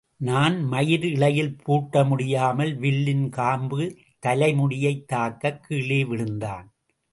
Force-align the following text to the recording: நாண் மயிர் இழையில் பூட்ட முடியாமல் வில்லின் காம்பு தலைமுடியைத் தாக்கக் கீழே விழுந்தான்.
நாண் 0.17 0.61
மயிர் 0.63 1.05
இழையில் 1.05 1.55
பூட்ட 1.65 2.07
முடியாமல் 2.07 2.79
வில்லின் 2.79 3.29
காம்பு 3.29 3.97
தலைமுடியைத் 4.19 5.07
தாக்கக் 5.07 5.63
கீழே 5.63 6.03
விழுந்தான். 6.05 6.67